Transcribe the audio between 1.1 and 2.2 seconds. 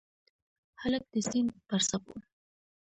د سیند پر څپو